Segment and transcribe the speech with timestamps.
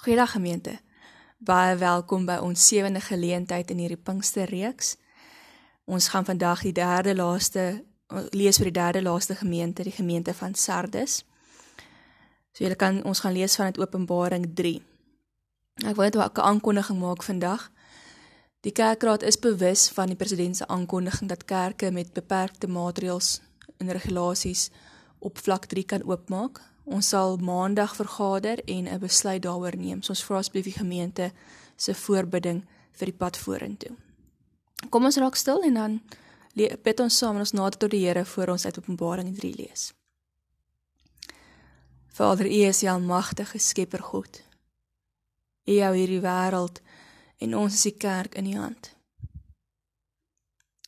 [0.00, 0.78] Goeiedag gemeente.
[1.38, 4.94] Baie welkom by ons sewende geleentheid in hierdie Pinksterreeks.
[5.84, 7.64] Ons gaan vandag die derde laaste
[8.32, 11.18] lees vir die derde laaste gemeente, die gemeente van Sardes.
[12.56, 14.72] So julle kan ons gaan lees vanuit Openbaring 3.
[15.84, 17.70] Ek wil net 'n aankondiging maak vandag.
[18.60, 23.40] Die kerkraad is bewus van die president se aankondiging dat kerke met beperkte maatreëls
[23.76, 24.70] en regulasies
[25.18, 26.69] op vlak 3 kan oopmaak.
[26.90, 30.02] Ons sal maandag vergader en 'n besluit daaroor neem.
[30.02, 31.32] So ons vra asseblief die gemeente
[31.76, 33.96] se voorbidding vir die pad vorentoe.
[34.88, 36.00] Kom ons raak stil en dan
[36.82, 39.92] bid ons saam en ons nader tot die Here voor ons uit Openbaring 3 lees.
[42.08, 44.42] Vader, U is die almagtige Skepper God.
[45.64, 46.80] U hou hierdie wêreld
[47.38, 48.94] en ons is die kerk in U hand.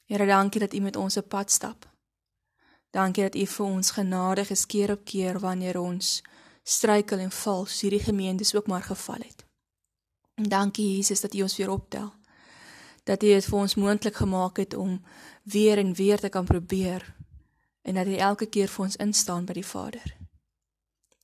[0.05, 1.92] Here, dankie dat U met ons op pad stap.
[2.93, 6.21] Dankie dat U vir ons genadig is keer op keer wanneer ons
[6.63, 9.45] struikel en val, soos hierdie gemeente ook maar geval het.
[10.35, 12.13] En dankie Jesus dat U ons weer optel.
[13.05, 15.01] Dat U dit vir ons moontlik gemaak het om
[15.43, 17.15] weer en weer te kan probeer
[17.83, 20.17] en dat U elke keer vir ons instaan by die Vader.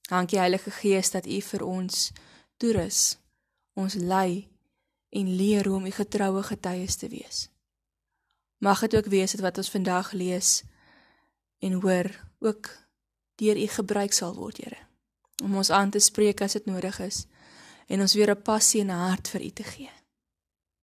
[0.08, 2.12] Dankie Heilige Gees dat U vir ons
[2.56, 3.18] toerus,
[3.74, 4.48] ons lei
[5.08, 7.50] en leer hoe om U getroue getuies te wees.
[8.58, 10.64] Mag dit ook wees wat ons vandag lees
[11.58, 12.70] en hoor ook
[13.34, 14.86] deur u gebruik sal word, Here.
[15.44, 17.26] Om ons aan te spreek as dit nodig is
[17.86, 19.90] en ons weer 'n passie en 'n hart vir u te gee.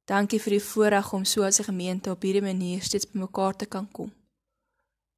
[0.05, 3.65] Dankie vir die voorreg om so as 'n gemeente op hierdie manier steeds bymekaar te
[3.65, 4.13] kan kom.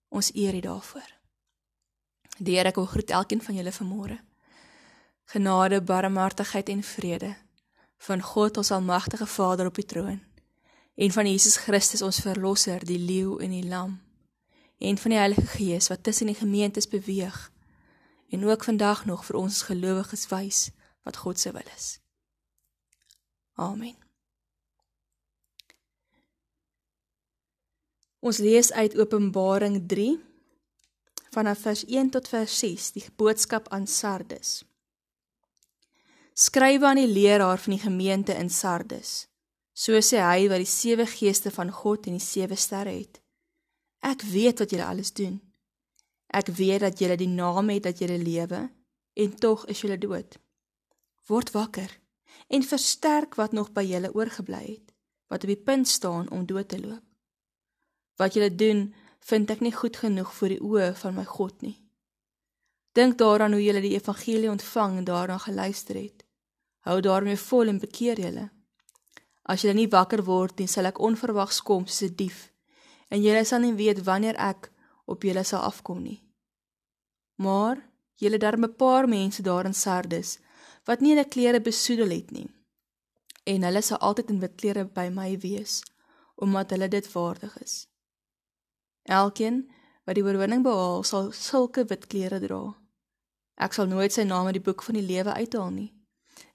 [0.09, 1.09] Ons eer u daarvoor.
[2.37, 4.19] Die Here kom groet elkeen van julle vanmôre.
[5.25, 7.35] Genade, barmhartigheid en vrede
[7.97, 10.21] van God ons almagtige Vader op die troon
[10.95, 14.06] en van Jesus Christus ons verlosser, die leeu en die lam
[14.77, 17.51] en van die Heilige Gees wat tussen die gemeentes beweeg
[18.29, 20.69] en ook vandag nog vir ons gelowiges wys
[21.03, 21.99] wat God se wil is.
[23.53, 23.95] Amen.
[28.19, 30.19] Ons lees uit Openbaring 3
[31.31, 34.63] vanaf vers 1 tot vers 6 die boodskap aan Sardes.
[36.33, 39.27] Skryf aan die leraar van die gemeente in Sardes.
[39.73, 43.21] So sê hy wat die sewe geeste van God en die sewe sterre het.
[43.99, 45.39] Ek weet wat julle alles doen.
[46.27, 48.67] Ek weet dat julle die naam het dat julle lewe
[49.13, 50.37] en tog is julle dood.
[51.27, 51.91] Word wakker
[52.47, 54.93] en versterk wat nog by julle oorgebly het,
[55.27, 57.03] wat op die punt staan om dood te loop.
[58.17, 61.75] Wat julle doen, vind ek nie goed genoeg vir die oë van my God nie.
[62.93, 66.23] Dink daaraan hoe julle die evangelie ontvang en daarna geluister het.
[66.87, 68.47] Hou daarmee vol en bekeer julle.
[69.43, 72.39] As julle nie wakker word nie, sal ek onverwags kom soos 'n dief
[73.07, 74.71] en julle sal nie weet wanneer ek
[75.05, 76.19] op julle sal afkom nie.
[77.35, 77.81] Maar
[78.15, 80.39] julle daar 'n paar mense daar in Sardes
[80.85, 82.49] wat nie hulle klere besoedel het nie.
[83.43, 85.83] En hulle sal altyd in wit klere by my wees
[86.35, 87.87] omdat hulle dit waardig is.
[89.03, 89.71] Elkeen
[90.05, 92.75] wat die oorwinning behaal, sal sulke wit klere dra.
[93.57, 95.89] Ek sal nooit sy naam uit die boek van die lewe uithaal nie.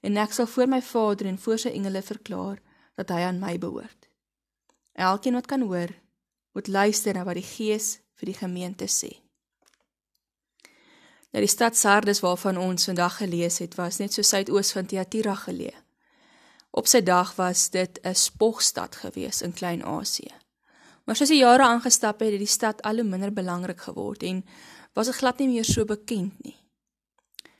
[0.01, 2.61] En ek sal voor my Vader en voor sy engele verklaar
[2.95, 4.07] dat hy aan my behoort.
[4.93, 5.91] Elkeen wat kan hoor,
[6.53, 9.11] moet luister na wat die Gees vir die gemeente sê.
[11.33, 15.33] Nou die stad Sardes waarvan ons vandag gelees het, was net so suidoos van Thyatira
[15.35, 15.73] geleë.
[16.73, 20.33] Op sy dag was dit 'n spogstad gewees in Klein-Asië.
[21.03, 24.45] Maar soos die jare aangestap het, het die stad al hoe minder belangrik geword en
[24.93, 26.57] was dit glad nie meer so bekend nie.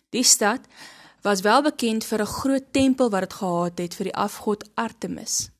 [0.09, 0.61] Die stad
[1.21, 5.52] was wel bekend vir 'n groot tempel wat dit gehad het vir die afgod Artemis.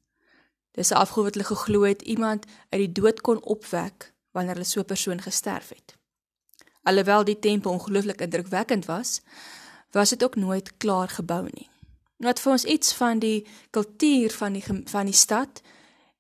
[0.74, 4.66] Dis 'n afgod wat hulle geglo het iemand uit die dood kon opwek wanneer hulle
[4.66, 5.96] so 'n persoon gesterf het.
[6.84, 9.22] Alhoewel die tempel ongelooflik indrukwekkend was,
[9.92, 11.70] was dit ook nooit klaar gebou nie.
[12.18, 15.62] Wat vir ons iets van die kultuur van die van die stad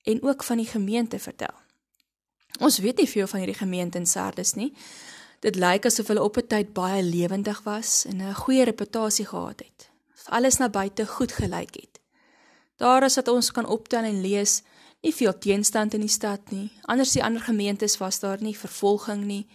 [0.03, 1.55] en ook van die gemeente vertel.
[2.59, 4.73] Ons weet nie veel van hierdie gemeente in Sardes nie.
[5.39, 9.59] Dit lyk asof hulle op 'n tyd baie lewendig was en 'n goeie reputasie gehad
[9.59, 9.89] het.
[10.25, 11.92] Alles na buite goed gelyk het.
[12.83, 14.61] Daar is dat ons kan optel en lees,
[15.01, 16.67] nie veel teenstand in die stad nie.
[16.91, 19.45] Anders die ander gemeentes was daar nie vervolging nie.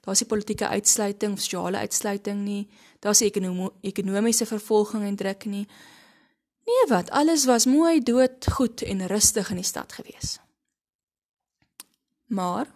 [0.00, 2.62] Daar's nie politieke uitsluiting of sosiale uitsluiting nie.
[3.04, 5.66] Daar's ekonom ekonomiese vervolging en druk nie.
[6.64, 7.10] Nee, wat?
[7.10, 10.38] Alles was mooi, dood, goed en rustig in die stad gewees.
[12.32, 12.72] Maar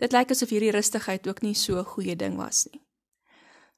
[0.00, 2.80] dit lyk asof hierdie rustigheid ook nie so 'n goeie ding was nie.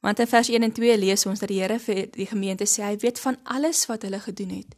[0.00, 2.82] Want in vers 1 en 2 lees ons dat die Here vir die gemeente sê
[2.82, 4.77] hy weet van alles wat hulle gedoen het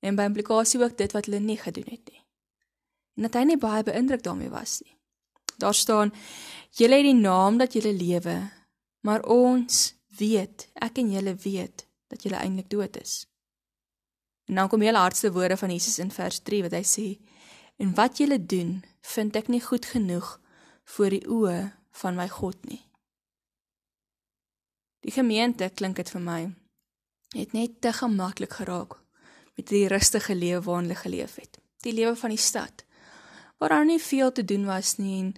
[0.00, 2.22] en by implikasie ook dit wat hulle nie gedoen het nie.
[3.16, 4.94] En dat hy nie baie beïndruk daarmee was nie.
[5.58, 6.12] Daar staan:
[6.70, 8.50] "Julle het die naam dat julle lewe,
[9.00, 13.26] maar ons weet, ek en julle weet dat julle eintlik dood is.
[14.48, 17.06] En dan kom hele hardste woorde van Jesus in vers 3 wat hy sê:
[17.76, 20.40] "En wat julle doen, vind ek nie goed genoeg
[20.84, 22.82] voor die oë van my God nie."
[25.00, 26.54] Die gemeente klink dit vir my
[27.36, 28.96] het net te gemaklik geraak
[29.58, 31.58] met die rustige lewe waarin hulle geleef het.
[31.82, 32.84] Die lewe van die stad
[33.58, 35.32] waar daar nie veel te doen was nie en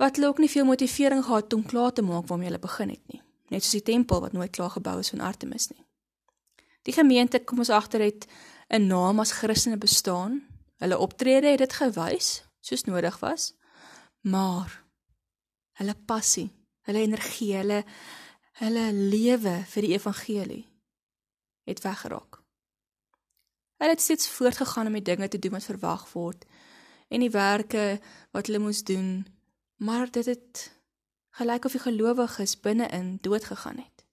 [0.00, 3.12] wat hulle ook nie veel motivering gehad om klaar te maak waarmee hulle begin het
[3.12, 3.20] nie.
[3.52, 5.84] Net soos die tempel wat nooit klaar gebou is van Artemis nie.
[6.88, 8.26] Die gemeente kom ons agter het
[8.68, 10.42] 'n naam as Christene bestaan.
[10.76, 13.54] Hulle optrede het dit gewys soos nodig was.
[14.20, 14.84] Maar
[15.72, 16.50] hulle passie,
[16.80, 17.84] hulle energie, hulle
[18.52, 20.66] hulle lewe vir die evangelie
[21.64, 22.45] het weggeraak.
[23.76, 26.44] Hulle het steeds voortgegaan om die dinge te doen wat verwag word
[27.08, 28.00] en die werke
[28.32, 29.26] wat hulle moes doen,
[29.76, 30.70] maar dit het
[31.38, 34.04] gelyk of die gelowiges binne-in dood gegaan het.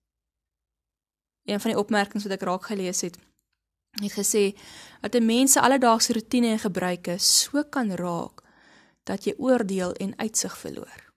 [1.46, 3.18] Een van die opmerkings wat ek raak gelees het,
[4.02, 4.44] het gesê
[5.02, 8.44] dat 'n mens se alledaagse rotine en gebruike so kan raak
[9.04, 11.14] dat jy oordeel en uitsig verloor.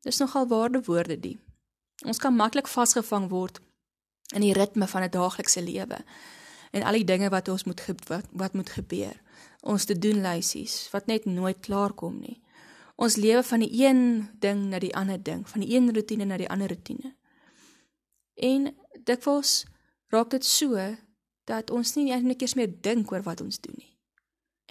[0.00, 1.38] Dis nogal waarde woorde die.
[2.04, 3.60] Ons kan maklik vasgevang word
[4.34, 6.04] in die ritme van 'n daaglikse lewe
[6.70, 9.14] en al die dinge wat ons moet wat, wat moet gebeur.
[9.60, 12.40] Ons te doen lysies wat net nooit klaar kom nie.
[12.96, 16.38] Ons lewe van die een ding na die ander ding, van die een rotine na
[16.40, 17.12] die ander rotine.
[18.34, 18.70] En
[19.04, 19.64] dikwels
[20.08, 20.80] raak dit so
[21.44, 23.92] dat ons nie eintlik eers meer dink oor wat ons doen nie.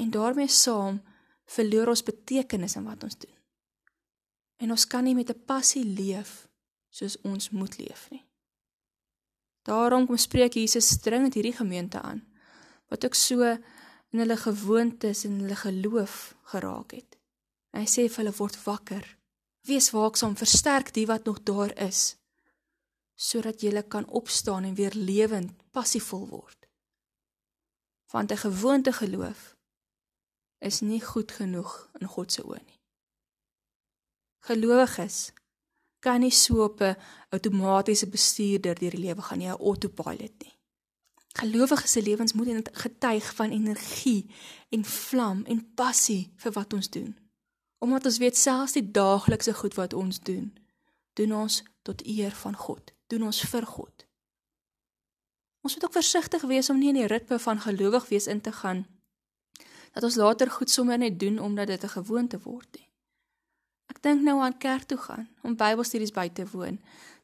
[0.01, 0.99] En daarmee saam
[1.45, 3.35] verloor ons betekenis in wat ons doen.
[4.57, 6.47] En ons kan nie met 'n passie leef
[6.89, 8.24] soos ons moet leef nie.
[9.65, 12.21] Daarom kom spreek Jesus dringend hierdie gemeente aan
[12.87, 13.41] wat ook so
[14.13, 17.17] in hulle gewoontes en hulle geloof geraak het.
[17.73, 19.07] Hy sê vir hulle word wakker.
[19.65, 22.13] Wees waaksaam, versterk die wat nog daar is
[23.15, 26.67] sodat jy kan opstaan en weer lewend, passievol word.
[28.11, 29.55] Want 'n gewoonte geloof
[30.59, 32.79] is nie goed genoeg in God se oë nie.
[34.39, 35.31] Gelowiges
[36.05, 36.95] kan nie so op 'n
[37.29, 40.53] outomatiese bestuurder deur die lewe gaan nie, 'n autopilot nie.
[41.39, 44.29] Gelowiges se lewens moet getuig van energie
[44.69, 47.17] en vlam en passie vir wat ons doen.
[47.77, 50.57] Omdat ons weet selfs die daaglikse goed wat ons doen,
[51.13, 54.05] doen ons tot eer van God doen ons vir God.
[55.65, 58.51] Ons moet ook versigtig wees om nie in die ritme van gelowig wees in te
[58.51, 58.85] gaan
[59.95, 62.89] dat ons later goed sommer net doen omdat dit 'n gewoonte word nie.
[63.95, 66.81] Ek dink nou aan kerk toe gaan, om Bybelstudies by te woon,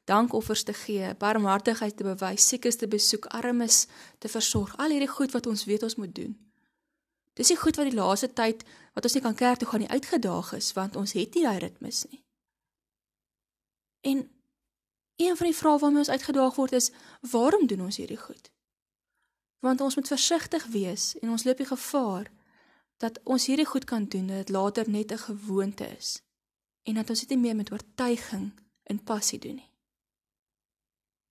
[0.09, 3.85] dankoffers te gee, barmhartigheid te bewys, siekes te besoek, armes
[4.19, 6.33] te versorg, al hierdie goed wat ons weet ons moet doen.
[7.37, 8.63] Dis die goed wat die laaste tyd
[8.95, 11.59] wat ons nie kan kerk toe gaan nie uitgedaag is want ons het nie daai
[11.63, 12.23] ritmes nie.
[14.01, 14.25] En
[15.21, 18.51] Een van die vrae waarmee ons uitgedaag word is: waarom doen ons hierdie goed?
[19.59, 22.31] Want ons moet versigtig wees en ons loop die gevaar
[22.97, 26.21] dat ons hierdie goed kan doen dat dit later net 'n gewoonte is
[26.83, 28.51] en dat ons dit nie meer met oortuiging
[28.83, 29.71] en passie doen nie.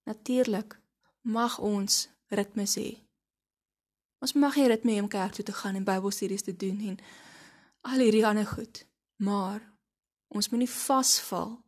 [0.08, 0.80] Natuurlik
[1.20, 2.90] mag ons ritmes hê.
[4.20, 6.98] Ons mag hê ritme om kerk toe te gaan en Bybelstudies te doen en
[7.88, 8.84] al hierdie ander goed,
[9.16, 9.62] maar
[10.28, 11.58] ons moenie vasval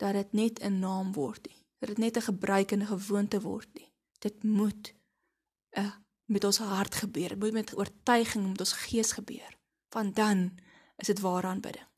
[0.00, 1.64] dat dit net 'n naam word nie.
[1.78, 3.92] Dat dit net 'n gebruik en 'n gewoonte word nie.
[4.18, 4.94] Dit moet
[5.76, 5.94] 'n uh,
[6.24, 7.28] met ons hart gebeur.
[7.28, 9.58] Dit moet met oortuiging met ons gees gebeur.
[9.88, 10.58] Want dan
[10.96, 11.89] is dit ware aanbidding.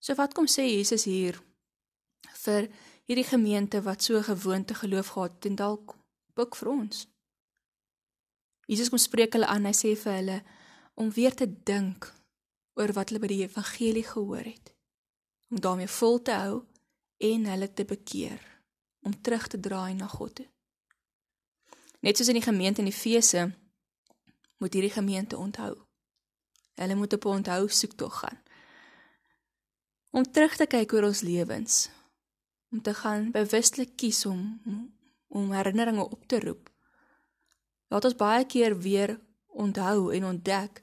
[0.00, 1.36] So wat kom sê Jesus hier
[2.40, 2.70] vir
[3.04, 5.96] hierdie gemeente wat so gewoonte geloof gehad en dalk
[6.40, 7.04] ook vir ons?
[8.70, 9.66] Jesus kom spreek hulle aan.
[9.68, 10.38] Hy sê vir hulle
[10.96, 12.08] om weer te dink
[12.80, 14.72] oor wat hulle by die evangelie gehoor het
[15.50, 16.60] om daarmee vol te hou
[17.20, 18.40] en hulle te bekeer
[19.04, 20.46] om terug te draai na God toe.
[22.00, 23.50] Net soos in die gemeente in Efese
[24.62, 25.74] moet hierdie gemeente onthou.
[26.80, 28.38] Hulle moet op 'n onthou soektog gaan.
[30.10, 31.88] Om terug te kyk oor ons lewens,
[32.70, 34.42] om te gaan bewuslik kies om
[35.30, 36.70] om herinneringe op te roep.
[37.88, 39.12] Laat ons baie keer weer
[39.46, 40.82] onthou en ontdek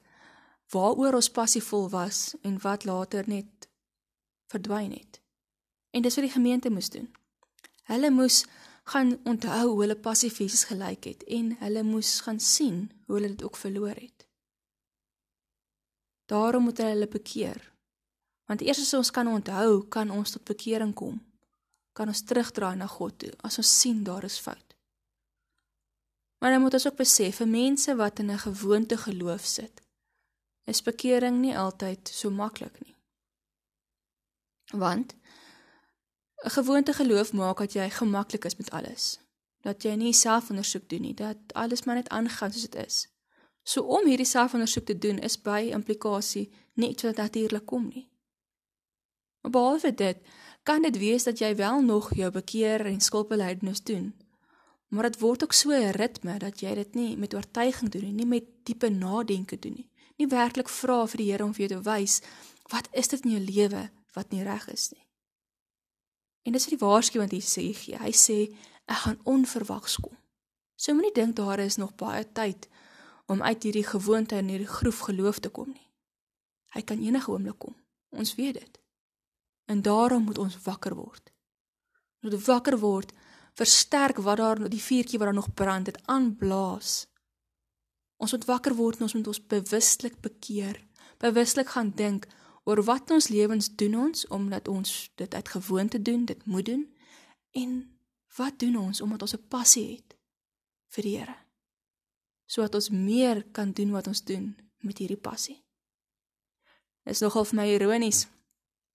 [0.72, 3.68] waaroor ons passievol was en wat later net
[4.48, 5.20] verdwyn het.
[5.90, 7.08] En dis wat die gemeente moes doen.
[7.88, 8.44] Hulle moes
[8.88, 13.34] gaan onthou hoe hulle passief Jesus gelyk het en hulle moes gaan sien hoe hulle
[13.34, 14.24] dit ook verloor het.
[16.28, 17.60] Daarom moet hulle hulle bekeer.
[18.48, 21.20] Want eers as ons kan onthou, kan ons tot bekering kom.
[21.92, 24.74] Kan ons terugdraai na God toe as ons sien daar is fout.
[26.38, 29.82] Maar dan moet ons ook besef vir mense wat in 'n gewoonte geloof sit,
[30.64, 32.96] is bekering nie altyd so maklik nie.
[34.72, 35.14] Want
[36.44, 39.18] 'n gewoonte geloof maak dat jy gemaklik is met alles.
[39.66, 42.98] dat jy nie selfondersoek doen nie, dat alles maar net aangaan soos dit is.
[43.62, 48.06] So om hierdie selfondersoek te doen is by implikasie nie iets wat natuurlik kom nie.
[49.40, 50.16] Maar behalwe dit,
[50.62, 54.14] kan dit wees dat jy wel nog jou bekeer en skuldbelydenis doen.
[54.88, 58.12] Maar dit word ook so 'n ritme dat jy dit nie met oortuiging doen nie,
[58.12, 59.90] nie met diepe nadenke doen nie.
[60.16, 62.20] Nie werklik vra vir die Here om vir jou te wys
[62.68, 65.06] wat is dit in jou lewe wat nie reg is nie.
[66.42, 68.38] En dis wat die waarskuwing wat Jesus sê, hy sê
[68.88, 70.16] ek gaan onverwags kom.
[70.76, 72.68] So moenie dink daar is nog baie tyd
[73.26, 75.90] om uit hierdie gewoonte en hierdie groef geloof te kom nie.
[76.72, 77.76] Hy kan enige oomblik kom.
[78.08, 78.78] Ons weet dit.
[79.68, 81.32] En daarom moet ons wakker word.
[82.24, 83.12] Moet wakker word,
[83.58, 87.04] versterk wat daar die vuurtjie wat daar nog brand, dit aanblaas.
[88.16, 90.80] Ons moet wakker word en ons moet ons bewustelik bekeer.
[91.20, 92.26] Bewustelik gaan dink
[92.64, 96.88] oor wat ons lewens doen ons omdat ons dit uit gewoonte doen, dit moet doen
[97.60, 97.76] en
[98.40, 100.16] wat doen ons omdat ons 'n passie het
[100.96, 101.36] vir die Here?
[102.46, 105.64] Sodat ons meer kan doen wat ons doen met hierdie passie.
[107.04, 108.26] Dit is nogal vir my ironies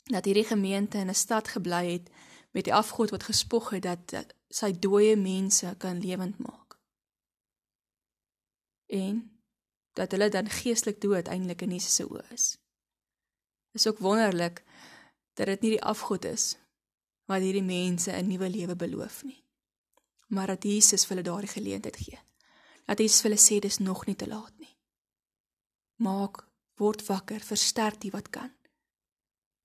[0.04, 2.10] dat hierdie gemeente in 'n stad gebly het
[2.52, 6.78] met die afgod wat gespog het dat, dat sy dooie mense kan lewend maak.
[8.86, 9.40] En
[9.94, 12.58] dat hulle dan geestelik dood eintlik in Jesus se oë is.
[13.72, 14.64] Is ook wonderlik
[15.34, 16.58] dat dit nie die afgod is
[17.26, 19.44] wat hierdie mense 'n nuwe lewe beloof nie.
[20.28, 22.20] Maar dat Jesus vir hulle daardie geleentheid gee.
[22.86, 24.78] Dat Jesus vir hulle sê dis nog nie te laat nie.
[25.96, 28.52] Maak word wakker, versterk die wat kan.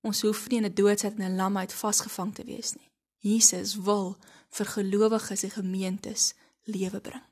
[0.01, 2.89] Ons hoef nie in 'n doodsit en 'n lamheid vasgevang te wees nie.
[3.17, 4.17] Jesus wil
[4.49, 7.23] vir gelowiges en gemeentes lewe bring.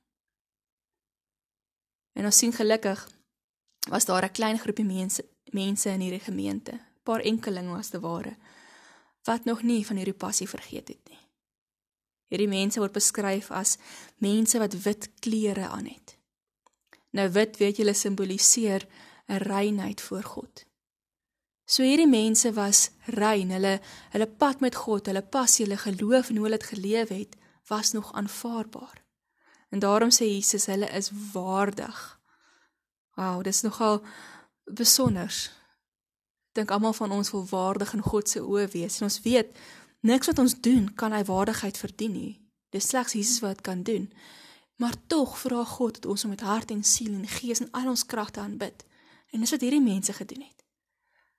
[2.13, 3.09] En ons sien gelukkig
[3.89, 8.38] was daar 'n klein groepie mense mense in hierdie gemeente, paar enkelinge was te ware
[9.24, 11.19] wat nog nie van hierdie passie vergeet het nie.
[12.27, 13.77] Hierdie mense word beskryf as
[14.24, 16.17] mense wat wit klere aan het.
[17.12, 18.88] Nou wit weet julle simboliseer
[19.27, 20.66] 'n reinheid voor God.
[21.67, 23.74] So hierdie mense was rein, hulle
[24.13, 27.36] hulle pad met God, hulle passie, hulle geloof en hoe hulle dit geleef het,
[27.67, 29.03] was nog aanvaarbaar.
[29.75, 31.97] En daarom sê Jesus hulle is waardig.
[33.19, 34.00] Wow, dis nogal
[34.63, 35.50] besonders.
[36.55, 39.51] Dink almal van ons wil waardig in God se oë wees en ons weet
[40.07, 42.36] niks wat ons doen kan hy waardigheid verdien nie.
[42.71, 44.07] Dis slegs Jesus wat kan doen.
[44.79, 47.89] Maar tog vra God dat ons hom met hart en siel en gees en al
[47.91, 48.86] ons kragte aanbid.
[49.36, 50.56] En dis wat hierdie mense gedoen het.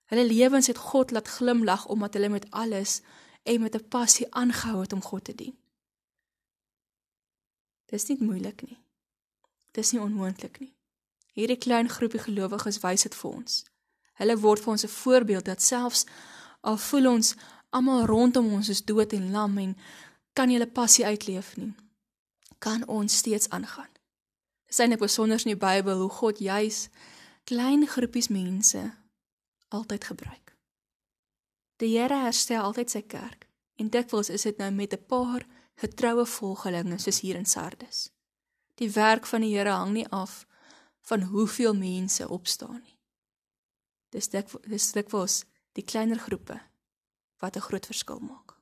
[0.09, 3.01] Hulle lewens het God laat glimlag omdat hulle met alles
[3.43, 5.57] en met 'n passie aangehou het om God te dien.
[7.87, 8.79] Dis nie moeilik nie.
[9.71, 10.75] Dis nie onmoontlik nie.
[11.33, 13.65] Hierdie klein groepie gelowiges wys dit vir ons.
[14.13, 16.05] Hulle word vir ons 'n voorbeeld dat selfs
[16.61, 17.35] al voel ons
[17.71, 19.77] almal rondom ons is dood en lam en
[20.33, 21.75] kan hulle passie uitleef nie,
[22.59, 23.91] kan ons steeds aangaan.
[24.65, 26.89] Dit is eintlik besonder in die Bybel hoe God juis
[27.45, 28.83] klein groepies mense
[29.69, 30.57] altyd gebruik.
[31.77, 33.47] Die Here herstel altyd sy kerk
[33.79, 38.11] en dikwels is dit nou met 'n paar getroue volgelinge soos hier in Sardes.
[38.75, 40.47] Die werk van die Here hang nie af
[41.01, 42.99] van hoeveel mense opstaan nie.
[44.09, 46.61] Dis dik dis dikwels die kleiner groepe
[47.39, 48.57] wat 'n groot verskil maak.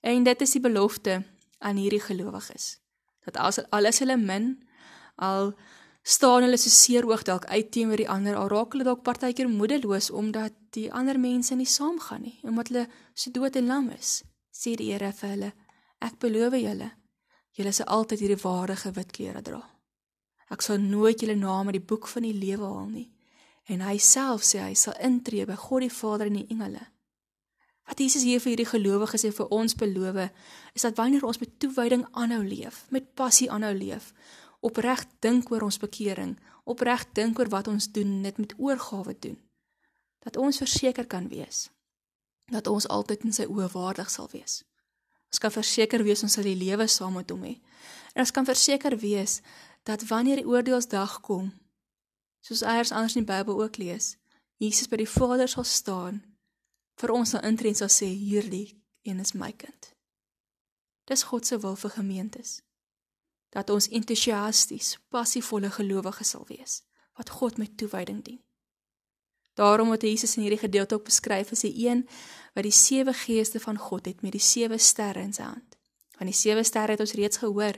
[0.00, 1.24] En dit is die belofte
[1.58, 2.80] aan hierdie gelowiges
[3.24, 4.68] dat as alles hulle min
[5.14, 5.52] al
[6.16, 9.50] staan hulle so seer hoog dalk uit teenoor die ander al raak hulle dalk partykeer
[9.52, 14.20] moedeloos omdat die ander mense nie saamgaan nie omdat hulle so dood en lam is
[14.60, 15.50] sê die Here vir hulle
[16.10, 16.92] ek beloof julle
[17.58, 19.64] julle sal altyd hierdie waardige wit klere dra
[20.48, 23.08] Ek sal nooit julle name uit die boek van die lewe haal nie.
[23.68, 26.86] En hy self sê hy sal intree by God die Vader en die engele.
[27.88, 30.18] Wat Jesus hier vir hierdie gelowiges en vir ons beloof,
[30.76, 34.12] is dat wanneer ons met toewyding aanhou leef, met passie aanhou leef,
[34.60, 39.38] opreg dink oor ons bekering, opreg dink oor wat ons doen, dit met oorgawe doen,
[40.24, 41.68] dat ons verseker kan wees
[42.48, 44.62] dat ons altyd in sy oë waardig sal wees.
[45.28, 47.58] Ons kan verseker wees ons sal die lewe saam met hom hê.
[48.16, 49.40] En ons kan verseker wees
[49.88, 51.52] dat wanneer die oordeelsdag kom,
[52.44, 54.16] soos eers anders in die Bybel ook lees,
[54.58, 56.22] Jesus by die Vader sal staan
[56.98, 59.92] vir ons sal intree en sal sê hierdie een is my kind.
[61.06, 62.58] Dis God se wil vir gemeentes
[63.48, 66.82] dat ons entoesiasties, passievolle gelowiges sal wees
[67.18, 68.38] wat God met toewyding dien.
[69.58, 72.08] Daarom word Jesus in hierdie gedeelte ook beskryf as 'n een
[72.54, 75.76] wat die sewe geeste van God het met die sewe sterre in sy hand.
[76.16, 77.74] Van die sewe sterre het ons reeds gehoor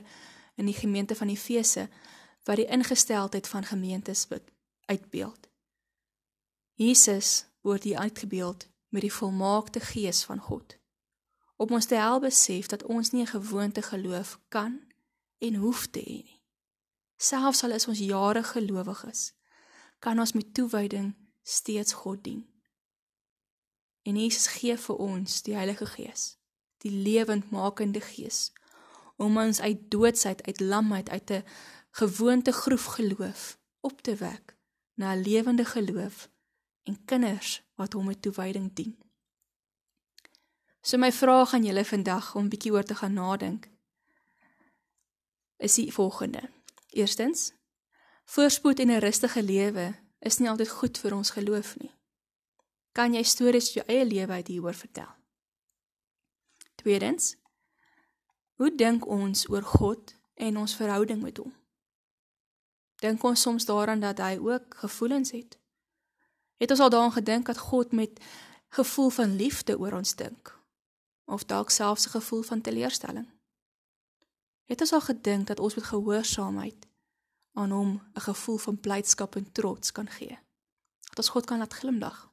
[0.55, 1.89] in die gemeente van Efese
[2.43, 4.27] wat die ingesteldheid van gemeentes
[4.85, 5.47] uitbeeld.
[6.73, 10.77] Jesus word hier uitgebeeld met die volmaakte gees van God
[11.61, 14.81] om ons te help besef dat ons nie 'n gewoonte geloof kan
[15.41, 16.39] en hoef te hê nie.
[17.21, 19.33] Selfs al is ons jare gelowig is,
[20.01, 21.11] kan ons met toewyding
[21.43, 22.41] steeds God dien.
[24.01, 26.23] En Jesus gee vir ons die Heilige Gees,
[26.81, 28.49] die lewendmakende Gees,
[29.21, 31.45] om ons uit doodsheid, uit lamheid, uit 'n
[31.91, 34.57] gewoonte groef geloof op te wek
[34.93, 36.29] na 'n lewende geloof
[36.83, 38.97] en kinders wat hom met toewyding dien.
[40.81, 43.70] So my vraag aan julle vandag om bietjie oor te gaan nadink
[45.61, 46.49] is die volgende.
[46.89, 47.53] Eerstens,
[48.25, 51.91] voorspoed en 'n rustige lewe is nie altyd goed vir ons geloof nie.
[52.91, 55.13] Kan jy stories uit jou eie lewe uit hieroor vertel?
[56.75, 57.35] Tweedens,
[58.53, 61.53] hoe dink ons oor God en ons verhouding met hom?
[62.95, 65.59] Dink ons soms daaraan dat hy ook gevoelens het?
[66.57, 68.19] Het ons al daaraan gedink dat God met
[68.69, 70.59] gevoel van liefde oor ons dink?
[71.25, 73.40] Of dalk selfs 'n gevoel van teleurstelling?
[74.65, 76.87] Het ons al gedink dat ons met gehoorsaamheid
[77.53, 80.39] aan hom 'n gevoel van blydskap en trots kan gee?
[81.09, 82.31] Dat ons God kan laat glimlag?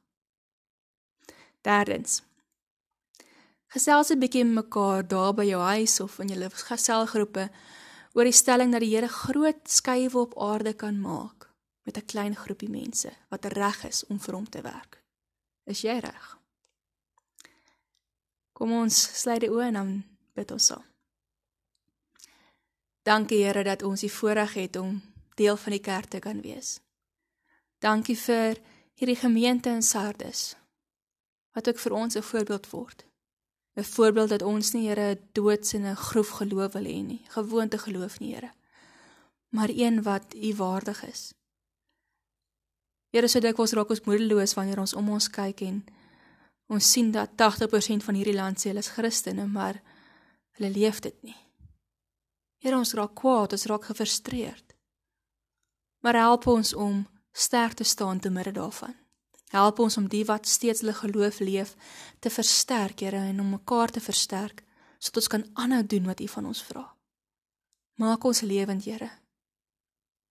[1.61, 2.23] Derdens.
[3.67, 7.51] Gesels 'n bietjie met mekaar daar by jou huis of in julle geselgroepe
[8.13, 11.49] oor die stelling dat die Here groot skuwe op aarde kan maak
[11.85, 15.03] met 'n klein groepie mense wat reg is om vir hom te werk.
[15.63, 16.37] Is jy reg?
[18.53, 20.83] Kom ons sluit die oë en dan bid ons saam.
[23.09, 24.99] Dankie Here dat ons die voorreg het om
[25.39, 26.77] deel van die kerk te kan wees.
[27.81, 28.59] Dankie vir
[29.01, 30.53] hierdie gemeente in Sardes
[31.57, 33.05] wat ook vir ons 'n voorbeeld word.
[33.75, 37.77] 'n Voorbeeld dat ons nie Here doods in 'n groef geloof wil hê nie, gewoonte
[37.77, 38.51] geloof nie Here,
[39.49, 41.33] maar een wat U waardig is.
[43.09, 45.85] Here, so dikwels raak ons moedeloos wanneer ons om ons kyk en
[46.67, 49.81] ons sien dat 80% van hierdie land sê hulle is Christene, maar
[50.51, 51.48] hulle leef dit nie.
[52.59, 54.75] Here, ons raak kwaad, ons raak gefrustreerd.
[56.03, 58.95] Maar help ons om sterk te staan te midde daarvan.
[59.49, 61.75] Help ons om die wat steeds hulle geloof leef
[62.19, 64.65] te versterk, Here, en om mekaar te versterk
[64.99, 66.83] sodat ons kan aanhou doen wat U van ons vra.
[67.95, 69.09] Maak ons lewend, Here.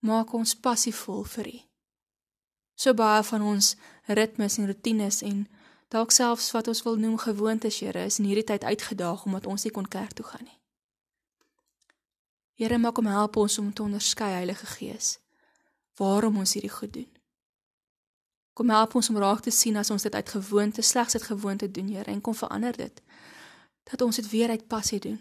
[0.04, 1.58] Maak ons passievol vir U
[2.78, 3.74] so baie van ons
[4.06, 5.42] ritmes en rotines en
[5.92, 9.66] dalk selfs wat ons wil noem gewoontes, Here, is in hierdie tyd uitgedaag omdat ons
[9.66, 10.58] nie kon kerk toe gaan nie.
[12.58, 15.20] Here, maak om help ons om te onderskei, Heilige Gees,
[15.94, 17.10] waarom ons hierdie goed doen.
[18.58, 21.70] Kom help ons om raak te sien as ons dit uit gewoonte, slegs uit gewoonte
[21.70, 23.02] doen, Here, en kom verander dit
[23.88, 25.20] dat ons dit weer uit passie doen.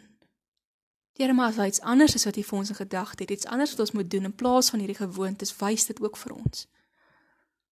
[1.13, 3.77] Here, maar as iets anders is wat U vir ons in gedagte het, iets anders
[3.77, 6.65] wat ons moet doen in plaas van hierdie gewoontes, wys dit ook vir ons.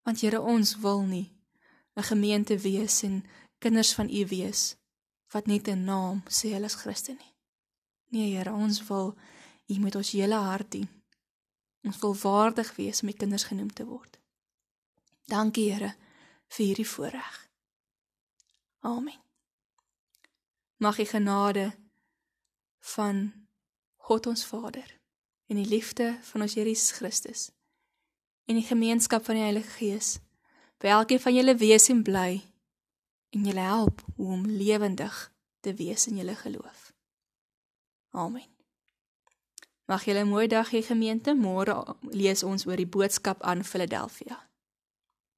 [0.06, 1.34] Want Here, ons wil nie
[1.96, 3.24] 'n gemeente wees en
[3.58, 4.76] kinders van U wees
[5.34, 7.34] wat net 'n naam sê hulle is Christen nie.
[8.14, 9.16] Nee, Here, ons wil
[9.66, 10.88] U met ons hele hart dien.
[11.86, 14.18] Ons wil waardig wees om U kinders genoem te word.
[15.26, 15.94] Dankie, Here,
[16.46, 17.40] vir hierdie voorreg.
[18.86, 19.18] Amen.
[20.76, 21.72] Mag die genade
[22.94, 23.32] van
[23.96, 24.86] God ons Vader
[25.46, 27.48] en die liefde van ons Here Jesus Christus
[28.46, 30.10] en die gemeenskap van die Heilige Gees
[30.82, 32.42] by elkeen van julle wees en bly
[33.34, 36.92] en julle help om lewendig te wees in julle geloof.
[38.10, 38.55] Amen.
[39.86, 41.30] Mag julle 'n mooi dag hê gemeente.
[41.34, 44.36] Môre lees ons oor die boodskap aan Philadelphia.